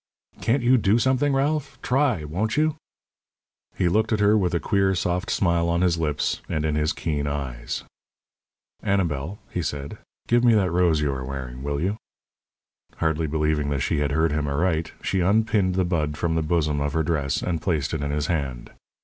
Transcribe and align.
"Can't 0.41 0.63
you 0.63 0.79
do 0.79 0.97
something, 0.97 1.31
Ralph 1.31 1.77
try, 1.83 2.23
won't 2.23 2.57
you?" 2.57 2.75
He 3.75 3.87
looked 3.87 4.11
at 4.11 4.19
her 4.19 4.35
with 4.35 4.55
a 4.55 4.59
queer, 4.59 4.95
soft 4.95 5.29
smile 5.29 5.69
on 5.69 5.81
his 5.81 5.99
lips 5.99 6.41
and 6.49 6.65
in 6.65 6.73
his 6.73 6.91
keen 6.91 7.27
eyes. 7.27 7.83
"Annabel," 8.81 9.37
he 9.51 9.61
said, 9.61 9.99
"give 10.27 10.43
me 10.43 10.55
that 10.55 10.71
rose 10.71 11.01
you 11.01 11.11
are 11.13 11.23
wearing, 11.23 11.61
will 11.61 11.79
you?" 11.79 11.97
Hardly 12.95 13.27
believing 13.27 13.69
that 13.69 13.81
she 13.81 13.99
heard 13.99 14.31
him 14.31 14.47
aright, 14.47 14.91
she 15.03 15.19
unpinned 15.19 15.75
the 15.75 15.85
bud 15.85 16.17
from 16.17 16.33
the 16.33 16.41
bosom 16.41 16.81
of 16.81 16.93
her 16.93 17.03
dress, 17.03 17.43
and 17.43 17.61
placed 17.61 17.93
it 17.93 18.01
in 18.01 18.09
his 18.09 18.25
hand. 18.25 18.71